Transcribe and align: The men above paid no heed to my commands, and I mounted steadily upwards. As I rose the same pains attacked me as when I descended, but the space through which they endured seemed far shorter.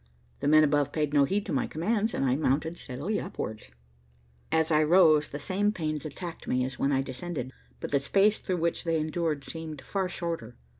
The 0.39 0.47
men 0.47 0.63
above 0.63 0.91
paid 0.91 1.13
no 1.13 1.25
heed 1.25 1.45
to 1.45 1.53
my 1.53 1.67
commands, 1.67 2.15
and 2.15 2.25
I 2.25 2.35
mounted 2.35 2.75
steadily 2.75 3.19
upwards. 3.21 3.69
As 4.51 4.71
I 4.71 4.81
rose 4.81 5.29
the 5.29 5.37
same 5.37 5.71
pains 5.71 6.07
attacked 6.07 6.47
me 6.47 6.65
as 6.65 6.79
when 6.79 6.91
I 6.91 7.03
descended, 7.03 7.51
but 7.79 7.91
the 7.91 7.99
space 7.99 8.39
through 8.39 8.57
which 8.57 8.83
they 8.83 8.99
endured 8.99 9.43
seemed 9.43 9.83
far 9.83 10.09
shorter. 10.09 10.57